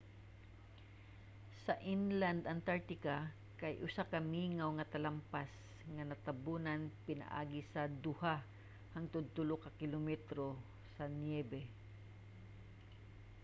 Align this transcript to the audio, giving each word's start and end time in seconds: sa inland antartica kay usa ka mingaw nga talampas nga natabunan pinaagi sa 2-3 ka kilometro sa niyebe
sa 1.63 1.73
inland 1.93 2.41
antartica 2.55 3.17
kay 3.61 3.73
usa 3.87 4.03
ka 4.11 4.19
mingaw 4.33 4.69
nga 4.75 4.89
talampas 4.93 5.51
nga 5.93 6.03
natabunan 6.09 6.81
pinaagi 7.05 7.61
sa 7.73 7.81
2-3 8.03 9.63
ka 9.63 9.69
kilometro 9.81 10.47
sa 10.95 11.03
niyebe 11.21 11.61